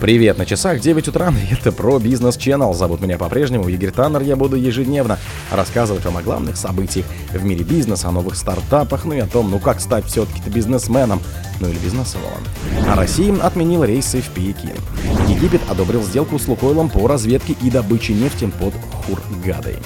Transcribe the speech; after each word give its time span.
Привет, 0.00 0.38
на 0.38 0.46
часах 0.46 0.78
9 0.78 1.08
утра, 1.08 1.32
это 1.50 1.72
про 1.72 1.98
бизнес 1.98 2.36
Channel. 2.36 2.72
Зовут 2.72 3.00
меня 3.00 3.18
по-прежнему 3.18 3.68
Игорь 3.68 3.90
Таннер. 3.90 4.22
Я 4.22 4.36
буду 4.36 4.54
ежедневно 4.54 5.18
рассказывать 5.50 6.04
вам 6.04 6.16
о 6.18 6.22
главных 6.22 6.56
событиях 6.56 7.04
в 7.32 7.44
мире 7.44 7.64
бизнеса, 7.64 8.08
о 8.08 8.12
новых 8.12 8.36
стартапах, 8.36 9.04
ну 9.04 9.14
и 9.14 9.18
о 9.18 9.26
том, 9.26 9.50
ну 9.50 9.58
как 9.58 9.80
стать 9.80 10.04
все-таки 10.04 10.50
бизнесменом, 10.50 11.20
ну 11.60 11.68
или 11.68 11.78
бизнесовым. 11.78 12.42
А 12.86 12.94
Россия 12.94 13.34
отменила 13.42 13.84
рейсы 13.84 14.20
в 14.20 14.28
Пекин. 14.30 14.76
Египет 15.28 15.60
одобрил 15.68 16.02
сделку 16.02 16.38
с 16.38 16.48
Лукойлом 16.48 16.88
по 16.88 17.06
разведке 17.06 17.54
и 17.62 17.70
добыче 17.70 18.14
нефти 18.14 18.50
под 18.58 18.74
Хургадой. 19.06 19.76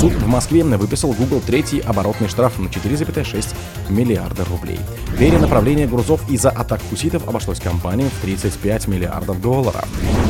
Суд 0.00 0.12
в 0.12 0.26
Москве 0.26 0.64
выписал 0.64 1.12
Google 1.12 1.40
третий 1.44 1.80
оборотный 1.80 2.28
штраф 2.28 2.58
на 2.58 2.68
4,6 2.68 3.54
миллиарда 3.88 4.44
рублей. 4.44 4.80
Перенаправление 5.18 5.86
грузов 5.86 6.20
из-за 6.28 6.50
атак 6.50 6.80
хуситов 6.90 7.28
обошлось 7.28 7.60
компании 7.60 8.08
в 8.08 8.22
35 8.22 8.88
миллиардов 8.88 9.40
долларов. 9.40 9.86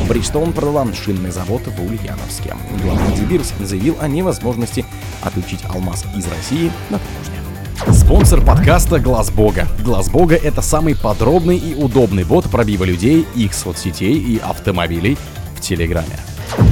Бриджстоун 0.07 0.53
продала 0.53 0.85
шинный 0.93 1.31
завод 1.31 1.63
в 1.65 1.81
Ульяновске. 1.81 2.55
Главный 2.83 3.15
Дебирс 3.15 3.53
заявил 3.59 3.97
о 3.99 4.07
невозможности 4.07 4.85
отключить 5.21 5.63
алмаз 5.69 6.05
из 6.15 6.27
России 6.27 6.71
на 6.89 6.99
таможне. 6.99 7.34
Спонсор 7.91 8.41
подкаста 8.41 8.99
Глаз 8.99 9.29
Бога. 9.29 9.67
Глаз 9.83 10.09
Бога 10.09 10.35
это 10.35 10.61
самый 10.61 10.95
подробный 10.95 11.57
и 11.57 11.75
удобный 11.75 12.23
бот 12.23 12.49
пробива 12.49 12.83
людей, 12.83 13.25
их 13.35 13.53
соцсетей 13.53 14.17
и 14.17 14.39
автомобилей 14.39 15.17
в 15.55 15.61
Телеграме. 15.61 16.17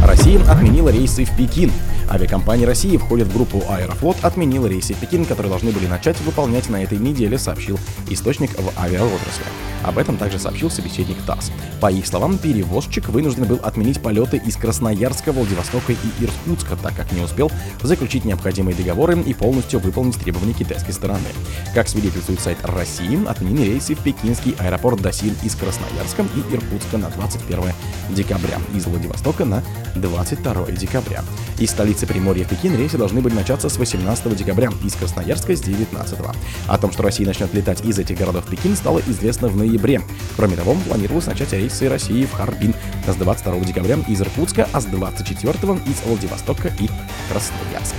Россия 0.06 0.40
отменила 0.50 0.90
рейсы 0.90 1.26
в 1.26 1.36
Пекин. 1.36 1.72
Авиакомпания 2.14 2.68
России 2.68 2.96
входит 2.98 3.28
в 3.28 3.34
группу 3.34 3.64
Аэрофлот, 3.68 4.18
отменила 4.22 4.68
рейсы 4.68 4.94
в 4.94 5.00
Пекин, 5.00 5.26
которые 5.26 5.50
должны 5.50 5.72
были 5.72 5.88
начать 5.88 6.20
выполнять 6.22 6.70
на 6.70 6.84
этой 6.84 7.00
неделе, 7.00 7.40
сообщил 7.40 7.80
источник 8.08 8.52
в 8.52 8.80
авиаотрасли. 8.80 9.46
Об 9.84 9.98
этом 9.98 10.18
также 10.18 10.40
сообщил 10.40 10.70
собеседник 10.70 11.18
ТАСС. 11.26 11.52
По 11.82 11.92
их 11.92 12.08
словам, 12.08 12.38
перевозчик 12.38 13.10
вынужден 13.10 13.46
был 13.46 13.60
отменить 13.64 14.02
полеты 14.02 14.38
из 14.38 14.56
Красноярска, 14.56 15.32
Владивостока 15.32 15.92
и 15.92 16.24
Иркутска, 16.24 16.78
так 16.78 16.96
как 16.96 17.12
не 17.12 17.22
успел 17.22 17.52
заключить 17.82 18.24
необходимые 18.24 18.76
договоры 18.76 19.20
и 19.20 19.34
полностью 19.34 19.80
выполнить 19.80 20.18
требования 20.18 20.54
китайской 20.54 20.92
стороны. 20.92 21.28
Как 21.74 21.90
свидетельствует 21.90 22.40
сайт 22.40 22.60
России, 22.64 23.28
отменены 23.28 23.66
рейсы 23.66 23.96
в 23.96 24.00
пекинский 24.00 24.56
аэропорт 24.60 25.02
Досин 25.02 25.36
из 25.44 25.56
Красноярска 25.56 26.26
и 26.36 26.56
Иркутска 26.56 26.98
на 26.98 27.10
21 27.10 27.74
декабря, 28.12 28.60
из 28.74 28.86
Владивостока 28.86 29.44
на 29.44 29.64
22 29.96 30.72
декабря. 30.72 31.24
Из 31.60 31.70
столицы 31.70 32.03
Приморья 32.06 32.44
в 32.46 32.50
Пекин 32.50 32.76
рейсы 32.78 32.98
должны 32.98 33.22
были 33.22 33.34
начаться 33.34 33.70
с 33.70 33.78
18 33.78 34.36
декабря, 34.36 34.70
из 34.84 34.94
Красноярска 34.96 35.56
с 35.56 35.62
19. 35.62 36.20
О 36.68 36.78
том, 36.78 36.92
что 36.92 37.04
Россия 37.04 37.28
начнет 37.28 37.54
летать 37.54 37.84
из 37.86 38.00
этих 38.00 38.18
городов 38.18 38.46
в 38.46 38.50
Пекин, 38.50 38.76
стало 38.76 39.02
известно 39.08 39.48
в 39.48 39.56
ноябре. 39.56 40.02
Кроме 40.36 40.56
того, 40.56 40.76
планировалось 40.88 41.28
начать 41.28 41.54
рейсы 41.54 41.90
России 41.90 42.26
в 42.26 42.34
Харбин 42.34 42.74
с 43.08 43.16
22 43.16 43.60
декабря 43.66 43.98
из 44.08 44.22
Иркутска, 44.22 44.68
а 44.72 44.82
с 44.82 44.86
24 44.86 45.52
из 45.86 46.06
Владивостока 46.06 46.70
и 46.80 46.90
Красноярска. 47.30 47.98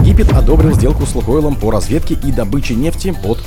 Египет 0.00 0.32
одобрил 0.32 0.72
сделку 0.74 1.06
с 1.06 1.14
Лукойлом 1.14 1.56
по 1.56 1.70
разведке 1.70 2.14
и 2.14 2.32
добыче 2.32 2.74
нефти 2.74 3.14
под 3.22 3.38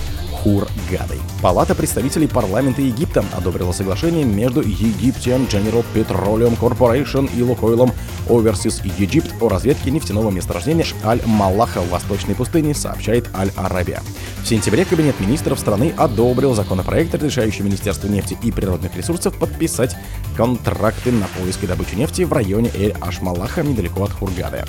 Хургадой. 0.45 1.19
Палата 1.41 1.73
представителей 1.73 2.27
парламента 2.27 2.79
Египта 2.79 3.25
одобрила 3.35 3.71
соглашение 3.71 4.23
между 4.23 4.61
Egyptian 4.61 5.49
General 5.49 5.83
Petroleum 5.95 6.55
Corporation 6.59 7.27
и 7.35 7.41
Лукойлом 7.41 7.91
Overseas 8.29 8.83
Egypt 8.99 9.33
о 9.41 9.49
разведке 9.49 9.89
нефтяного 9.89 10.29
месторождения 10.29 10.85
Аль-Малаха 11.03 11.81
в 11.81 11.89
Восточной 11.89 12.35
пустыне, 12.35 12.75
сообщает 12.75 13.27
Аль-Арабия. 13.35 14.03
В 14.43 14.47
сентябре 14.47 14.85
Кабинет 14.85 15.19
министров 15.19 15.59
страны 15.59 15.91
одобрил 15.97 16.53
законопроект, 16.53 17.15
разрешающий 17.15 17.63
Министерству 17.63 18.07
нефти 18.07 18.37
и 18.43 18.51
природных 18.51 18.95
ресурсов 18.95 19.35
подписать 19.39 19.95
контракты 20.37 21.11
на 21.11 21.25
поиск 21.39 21.63
и 21.63 21.67
добычу 21.67 21.95
нефти 21.95 22.21
в 22.21 22.31
районе 22.31 22.69
Эль-Ашмалаха 22.75 23.63
недалеко 23.63 24.03
от 24.03 24.11
Хургады. 24.11 24.63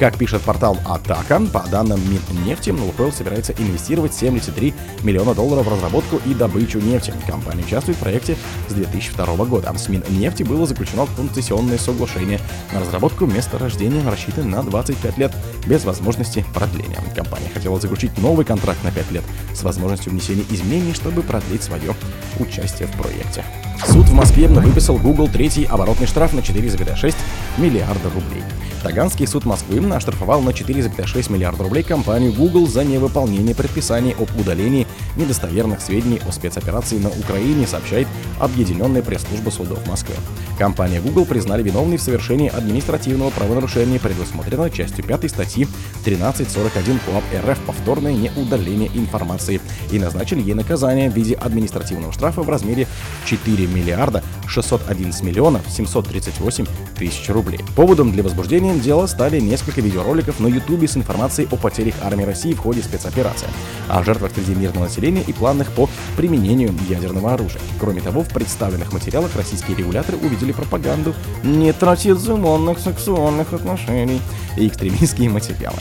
Как 0.00 0.16
пишет 0.16 0.40
портал 0.40 0.78
Атака, 0.86 1.42
по 1.52 1.60
данным 1.68 2.00
Миннефти, 2.08 2.70
Лукойл 2.70 3.12
собирается 3.12 3.52
инвестировать 3.52 4.14
73 4.14 4.72
миллиона 5.02 5.34
долларов 5.34 5.66
в 5.66 5.72
разработку 5.74 6.18
и 6.24 6.32
добычу 6.32 6.78
нефти. 6.78 7.12
Компания 7.26 7.62
участвует 7.62 7.98
в 7.98 8.00
проекте 8.00 8.34
с 8.70 8.72
2002 8.72 9.44
года. 9.44 9.76
С 9.76 9.90
Миннефти 9.90 10.42
было 10.42 10.64
заключено 10.64 11.06
концессионное 11.16 11.76
соглашение 11.76 12.40
на 12.72 12.80
разработку 12.80 13.26
месторождения, 13.26 14.02
рассчитанное 14.10 14.62
на 14.62 14.62
25 14.62 15.18
лет, 15.18 15.32
без 15.66 15.84
возможности 15.84 16.46
продления. 16.54 16.96
Компания 17.14 17.50
хотела 17.52 17.78
заключить 17.78 18.16
новый 18.16 18.46
контракт 18.46 18.82
на 18.82 18.92
5 18.92 19.10
лет 19.10 19.24
с 19.54 19.62
возможностью 19.62 20.12
внесения 20.12 20.46
изменений, 20.48 20.94
чтобы 20.94 21.20
продлить 21.20 21.62
свое 21.62 21.94
участие 22.38 22.88
в 22.88 22.92
проекте. 22.92 23.44
Суд 23.86 24.06
в 24.08 24.12
Москве 24.12 24.46
выписал 24.46 24.98
Google 24.98 25.28
третий 25.28 25.64
оборотный 25.64 26.06
штраф 26.06 26.32
на 26.32 26.40
4,6 26.40 27.14
миллиарда 27.58 28.10
рублей. 28.10 28.42
Таганский 28.82 29.26
суд 29.26 29.44
Москвы 29.44 29.78
оштрафовал 29.94 30.40
на 30.40 30.50
4,6 30.50 31.32
миллиарда 31.32 31.64
рублей 31.64 31.82
компанию 31.82 32.32
Google 32.32 32.66
за 32.66 32.84
невыполнение 32.84 33.54
предписаний 33.54 34.14
об 34.18 34.28
удалении 34.38 34.86
недостоверных 35.16 35.80
сведений 35.80 36.20
о 36.26 36.32
спецоперации 36.32 36.98
на 36.98 37.08
Украине, 37.08 37.66
сообщает 37.66 38.06
Объединенная 38.38 39.02
пресс-служба 39.02 39.50
судов 39.50 39.86
Москвы. 39.86 40.14
Компания 40.58 41.00
Google 41.00 41.26
признали 41.26 41.62
виновной 41.62 41.98
в 41.98 42.02
совершении 42.02 42.48
административного 42.48 43.30
правонарушения, 43.30 43.98
предусмотренного 43.98 44.70
частью 44.70 45.04
5 45.04 45.30
статьи 45.30 45.66
1341 46.02 47.00
КОАП 47.00 47.24
РФ 47.46 47.58
«Повторное 47.66 48.12
неудаление 48.12 48.90
информации» 48.94 49.60
и 49.90 49.98
назначили 49.98 50.40
ей 50.40 50.54
наказание 50.54 51.10
в 51.10 51.14
виде 51.14 51.34
административного 51.34 52.12
штрафа 52.12 52.29
в 52.36 52.48
размере 52.48 52.86
4 53.26 53.66
миллиарда 53.66 54.22
611 54.46 55.22
миллионов 55.22 55.62
738 55.68 56.66
тысяч 56.96 57.28
рублей. 57.28 57.60
Поводом 57.76 58.12
для 58.12 58.22
возбуждения 58.22 58.74
дела 58.74 59.06
стали 59.06 59.40
несколько 59.40 59.80
видеороликов 59.80 60.40
на 60.40 60.48
YouTube 60.48 60.88
с 60.88 60.96
информацией 60.96 61.48
о 61.50 61.56
потерях 61.56 61.94
армии 62.02 62.24
России 62.24 62.52
в 62.52 62.58
ходе 62.58 62.82
спецоперации, 62.82 63.48
о 63.88 64.02
жертвах 64.02 64.32
среди 64.34 64.54
мирного 64.54 64.84
населения 64.84 65.22
и 65.22 65.32
планах 65.32 65.70
по 65.72 65.88
применению 66.16 66.74
ядерного 66.88 67.34
оружия. 67.34 67.60
Кроме 67.78 68.00
того, 68.00 68.22
в 68.22 68.28
представленных 68.28 68.92
материалах 68.92 69.34
российские 69.36 69.76
регуляторы 69.76 70.18
увидели 70.18 70.52
пропаганду 70.52 71.14
нетрадиционных 71.42 72.78
сексуальных 72.78 73.52
отношений 73.52 74.20
и 74.56 74.66
экстремистские 74.66 75.30
материалы. 75.30 75.78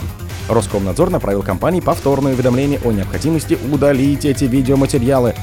Роскомнадзор 0.48 1.12
направил 1.12 1.44
компании 1.44 1.80
повторное 1.80 2.34
уведомление 2.34 2.80
о 2.84 2.92
необходимости 2.92 3.58
удалить 3.72 4.26
эти 4.26 4.46
видеоматериалы, 4.46 5.36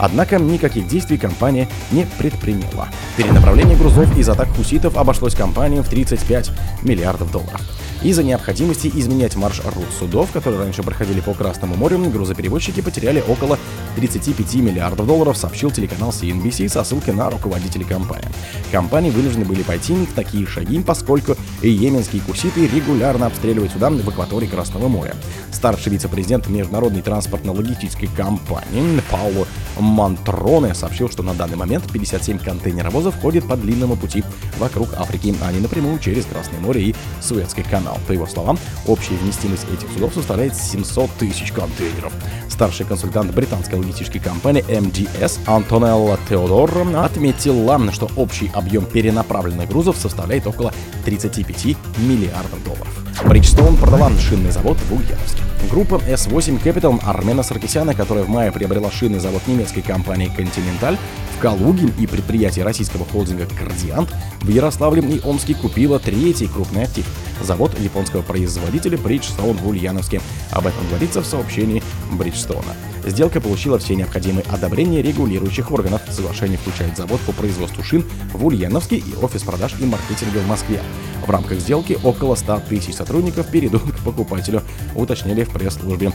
Однако 0.00 0.38
никаких 0.38 0.88
действий 0.88 1.18
компания 1.18 1.68
не 1.92 2.06
предприняла. 2.18 2.88
Перенаправление 3.18 3.76
грузов 3.76 4.16
из 4.16 4.28
атак 4.30 4.48
хуситов 4.56 4.96
обошлось 4.96 5.34
компанию 5.34 5.82
в 5.82 5.88
35 5.88 6.50
миллиардов 6.82 7.30
долларов. 7.30 7.60
Из-за 8.02 8.22
необходимости 8.22 8.90
изменять 8.94 9.36
маршрут 9.36 9.84
судов, 9.98 10.30
которые 10.32 10.62
раньше 10.62 10.82
проходили 10.82 11.20
по 11.20 11.34
Красному 11.34 11.76
морю, 11.76 11.98
грузоперевозчики 11.98 12.80
потеряли 12.80 13.22
около 13.28 13.58
35 13.96 14.54
миллиардов 14.54 15.06
долларов, 15.06 15.36
сообщил 15.36 15.70
телеканал 15.70 16.08
CNBC 16.08 16.70
со 16.70 16.82
ссылкой 16.82 17.12
на 17.12 17.28
руководителей 17.28 17.84
компании. 17.84 18.28
Компании 18.72 19.10
вынуждены 19.10 19.44
были 19.44 19.62
пойти 19.62 19.92
в 19.92 20.14
такие 20.14 20.46
шаги, 20.46 20.80
поскольку 20.80 21.36
йеменские 21.60 22.22
куситы 22.22 22.66
регулярно 22.68 23.26
обстреливают 23.26 23.72
суда 23.72 23.90
в 23.90 24.08
акватории 24.08 24.46
Красного 24.46 24.88
моря. 24.88 25.14
Старший 25.52 25.92
вице-президент 25.92 26.48
международной 26.48 27.02
транспортно-логистической 27.02 28.08
компании 28.16 29.02
Пауло 29.10 29.46
Монтроне 29.90 30.74
сообщил, 30.74 31.10
что 31.10 31.22
на 31.22 31.34
данный 31.34 31.56
момент 31.56 31.90
57 31.90 32.38
контейнеровозов 32.38 33.20
ходят 33.20 33.46
по 33.46 33.56
длинному 33.56 33.96
пути 33.96 34.24
вокруг 34.58 34.94
Африки, 34.96 35.34
а 35.42 35.52
не 35.52 35.60
напрямую 35.60 35.98
через 35.98 36.24
Красное 36.24 36.60
море 36.60 36.82
и 36.82 36.94
Суэцкий 37.20 37.64
канал. 37.64 37.98
По 38.06 38.12
его 38.12 38.26
словам, 38.26 38.58
общая 38.86 39.16
вместимость 39.16 39.66
этих 39.72 39.90
судов 39.92 40.14
составляет 40.14 40.56
700 40.56 41.10
тысяч 41.12 41.52
контейнеров. 41.52 42.12
Старший 42.48 42.86
консультант 42.86 43.32
британской 43.32 43.78
логистической 43.78 44.20
компании 44.20 44.64
MGS 44.68 45.40
Антонелла 45.46 46.18
Теодор 46.28 46.70
отметила, 46.96 47.80
что 47.92 48.08
общий 48.16 48.50
объем 48.54 48.84
перенаправленных 48.84 49.68
грузов 49.68 49.96
составляет 49.96 50.46
около 50.46 50.72
35 51.04 51.76
миллиардов 51.98 52.62
долларов. 52.64 53.04
Бриджстоун 53.26 53.76
продала 53.76 54.10
шинный 54.18 54.50
завод 54.50 54.76
в 54.88 54.92
Ульяновске. 54.92 55.49
Группа 55.68 55.96
S8 55.96 56.62
Capital 56.62 56.98
Армена 57.04 57.42
Саркисяна, 57.42 57.94
которая 57.94 58.24
в 58.24 58.28
мае 58.28 58.50
приобрела 58.50 58.90
шинный 58.90 59.18
завод 59.18 59.42
немецкой 59.46 59.82
компании 59.82 60.32
Continental 60.34 60.96
в 61.36 61.38
Калуге 61.38 61.92
и 61.98 62.06
предприятие 62.06 62.64
российского 62.64 63.04
холдинга 63.04 63.46
Кардиант 63.46 64.10
в 64.40 64.48
Ярославле 64.48 65.02
и 65.02 65.20
Омске 65.22 65.54
купила 65.54 65.98
третий 65.98 66.46
крупный 66.46 66.84
актив– 66.84 67.06
завод 67.42 67.78
японского 67.78 68.22
производителя 68.22 68.96
Bridgestone 68.96 69.60
в 69.60 69.68
Ульяновске. 69.68 70.20
Об 70.50 70.66
этом 70.66 70.86
говорится 70.88 71.20
в 71.20 71.26
сообщении 71.26 71.82
Бриджстоуна. 72.12 72.74
Сделка 73.04 73.40
получила 73.40 73.78
все 73.78 73.94
необходимые 73.94 74.44
одобрения 74.50 75.02
регулирующих 75.02 75.70
органов. 75.72 76.02
Соглашение 76.10 76.58
включает 76.58 76.96
завод 76.96 77.20
по 77.22 77.32
производству 77.32 77.82
шин 77.82 78.04
в 78.32 78.44
Ульяновске 78.44 78.96
и 78.96 79.14
офис 79.22 79.42
продаж 79.42 79.74
и 79.80 79.84
маркетинга 79.84 80.38
в 80.38 80.48
Москве. 80.48 80.80
В 81.26 81.30
рамках 81.30 81.60
сделки 81.60 81.98
около 82.02 82.34
100 82.34 82.62
тысяч 82.68 82.94
сотрудников 82.94 83.50
перейдут 83.50 83.82
покупателю, 84.00 84.62
уточнили 84.94 85.44
в 85.44 85.50
пресс-службе. 85.50 86.12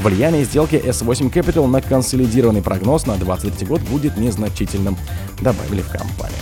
Влияние 0.00 0.44
сделки 0.44 0.76
S8 0.76 1.32
Capital 1.32 1.66
на 1.66 1.80
консолидированный 1.80 2.62
прогноз 2.62 3.06
на 3.06 3.16
2023 3.16 3.66
год 3.66 3.80
будет 3.82 4.16
незначительным, 4.16 4.96
добавили 5.40 5.82
в 5.82 5.88
компании. 5.88 6.36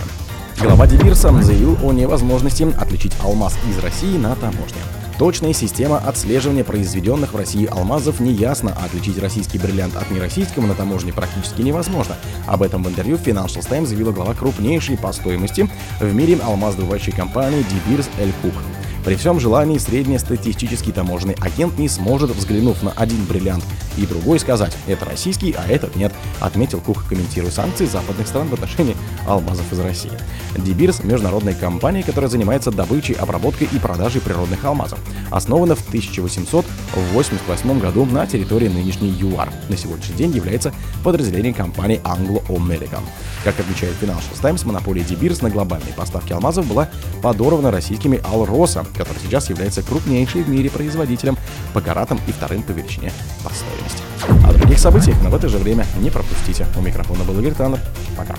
Глава 0.59 0.87
Дебирса 0.87 1.31
заявил 1.41 1.77
о 1.83 1.91
невозможности 1.93 2.67
отличить 2.79 3.13
алмаз 3.21 3.55
из 3.69 3.77
России 3.83 4.17
на 4.17 4.35
таможне. 4.35 4.79
Точная 5.19 5.53
система 5.53 5.97
отслеживания 5.97 6.63
произведенных 6.63 7.33
в 7.33 7.37
России 7.37 7.65
алмазов 7.65 8.19
не 8.19 8.31
ясна, 8.31 8.75
а 8.79 8.85
отличить 8.85 9.17
российский 9.17 9.57
бриллиант 9.57 9.95
от 9.95 10.11
нероссийского 10.11 10.67
на 10.67 10.75
таможне 10.75 11.11
практически 11.11 11.61
невозможно. 11.61 12.15
Об 12.45 12.61
этом 12.61 12.83
в 12.83 12.87
интервью 12.87 13.17
Financial 13.17 13.67
Times 13.67 13.87
заявила 13.89 14.11
глава 14.11 14.35
крупнейшей 14.35 14.95
по 14.95 15.11
стоимости 15.11 15.67
в 15.99 16.13
мире 16.13 16.37
алмаздобывающей 16.43 17.13
компании 17.13 17.65
De 17.65 18.05
Эль 18.19 18.33
Кук. 18.43 18.53
При 19.07 19.15
всем 19.15 19.39
желании 19.39 19.77
среднестатистический 19.77 20.91
таможенный 20.91 21.37
агент 21.39 21.79
не 21.79 21.87
сможет, 21.87 22.31
взглянув 22.31 22.83
на 22.83 22.91
один 22.91 23.23
бриллиант 23.23 23.63
и 23.95 24.05
другой, 24.05 24.37
сказать 24.37 24.75
«это 24.85 25.05
российский, 25.05 25.55
а 25.57 25.65
этот 25.65 25.95
нет», 25.95 26.11
отметил 26.41 26.81
Кук, 26.81 27.05
комментируя 27.07 27.49
санкции 27.49 27.85
западных 27.85 28.27
стран 28.27 28.49
в 28.49 28.53
отношении 28.53 28.97
алмазов 29.25 29.71
из 29.71 29.79
России. 29.79 30.11
Дебирс– 30.57 31.03
международная 31.05 31.53
компания, 31.53 32.03
которая 32.03 32.29
занимается 32.29 32.69
добычей, 32.69 33.13
обработкой 33.13 33.69
и 33.71 33.79
продажей 33.79 34.19
природных 34.19 34.65
алмазов. 34.65 34.99
Основана 35.31 35.75
в 35.75 35.87
1888 35.87 37.79
году 37.79 38.03
на 38.03 38.27
территории 38.27 38.67
нынешней 38.67 39.11
ЮАР. 39.11 39.53
На 39.69 39.77
сегодняшний 39.77 40.15
день 40.15 40.31
является 40.31 40.73
подразделением 41.05 41.53
компании 41.53 42.01
Anglo 42.03 42.45
American. 42.47 43.03
Как 43.45 43.57
отмечает 43.57 43.93
Financial 44.01 44.41
Times, 44.41 44.65
монополия 44.65 45.03
Дебирс 45.03 45.41
на 45.41 45.49
глобальные 45.49 45.93
поставки 45.93 46.33
алмазов 46.33 46.67
была 46.67 46.89
подорвана 47.21 47.71
российскими 47.71 48.19
Алроса, 48.29 48.85
который 48.97 49.19
сейчас 49.23 49.49
является 49.49 49.81
крупнейшим 49.81 50.43
в 50.43 50.49
мире 50.49 50.69
производителем 50.69 51.37
по 51.73 51.81
каратам 51.81 52.19
и 52.27 52.31
вторым 52.31 52.63
по 52.63 52.71
величине 52.71 53.11
по 53.43 53.49
стоимости. 53.49 54.01
О 54.45 54.53
других 54.53 54.79
событиях, 54.79 55.17
но 55.23 55.29
в 55.29 55.35
это 55.35 55.47
же 55.47 55.57
время 55.57 55.85
не 55.99 56.09
пропустите. 56.09 56.65
У 56.75 56.81
микрофона 56.81 57.23
был 57.23 57.39
Игорь 57.39 57.53
Таннер. 57.53 57.79
Пока. 58.17 58.35